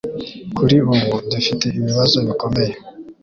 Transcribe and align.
Kuri 0.57 0.77
ubu, 0.91 1.09
dufite 1.31 1.63
ibibazo 1.79 2.17
bikomeye 2.27 2.73